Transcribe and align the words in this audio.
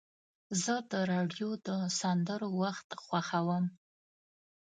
زه 0.63 0.75
د 0.91 0.93
راډیو 1.11 1.49
د 1.67 1.69
سندرو 1.99 2.49
وخت 2.61 2.89
خوښوم. 3.03 3.65